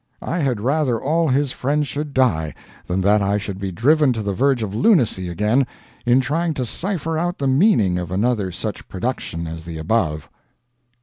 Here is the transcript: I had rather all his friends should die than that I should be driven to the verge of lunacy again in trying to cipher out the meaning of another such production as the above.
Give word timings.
I 0.23 0.39
had 0.39 0.59
rather 0.61 0.99
all 0.99 1.27
his 1.27 1.51
friends 1.51 1.87
should 1.87 2.11
die 2.11 2.55
than 2.87 3.01
that 3.01 3.21
I 3.21 3.37
should 3.37 3.59
be 3.59 3.71
driven 3.71 4.13
to 4.13 4.23
the 4.23 4.33
verge 4.33 4.63
of 4.63 4.73
lunacy 4.73 5.29
again 5.29 5.67
in 6.07 6.21
trying 6.21 6.55
to 6.55 6.65
cipher 6.65 7.19
out 7.19 7.37
the 7.37 7.45
meaning 7.45 7.99
of 7.99 8.09
another 8.11 8.51
such 8.51 8.87
production 8.87 9.45
as 9.45 9.63
the 9.63 9.77
above. 9.77 10.27